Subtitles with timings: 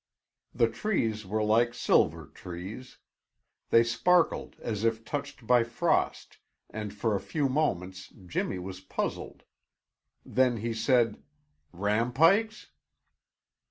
[0.51, 2.97] The trees were like silver trees;
[3.69, 6.39] they sparkled as if touched by frost,
[6.71, 9.43] and for a few moments Jimmy was puzzled.
[10.25, 11.21] Then he said,
[11.71, 12.71] "Rampikes?"